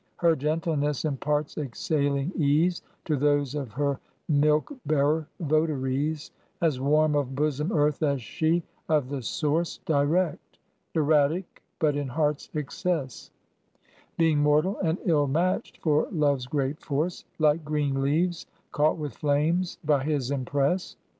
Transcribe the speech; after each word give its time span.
Her 0.15 0.35
gentleness 0.35 1.05
imparts 1.05 1.59
exhaling 1.59 2.31
ease 2.35 2.81
To 3.05 3.15
those 3.15 3.53
of 3.53 3.73
her 3.73 3.99
milk 4.27 4.73
bearer 4.83 5.27
votaries 5.39 6.31
As 6.59 6.79
warm 6.81 7.15
of 7.15 7.35
bosom 7.35 7.71
earth 7.71 8.01
as 8.01 8.19
she; 8.19 8.63
of 8.89 9.09
the 9.09 9.21
source 9.21 9.77
Direct; 9.85 10.57
erratic 10.95 11.61
but 11.77 11.95
in 11.95 12.07
heart's 12.07 12.49
excess; 12.55 13.29
Being 14.17 14.39
mortal 14.39 14.79
and 14.79 14.97
ill 15.05 15.27
matched 15.27 15.77
for 15.83 16.07
Love's 16.11 16.47
great 16.47 16.79
force; 16.81 17.23
Like 17.37 17.63
green 17.63 18.01
leaves 18.01 18.47
caught 18.71 18.97
with 18.97 19.13
flames 19.15 19.77
by 19.85 20.03
his 20.03 20.31
impress. 20.31 20.95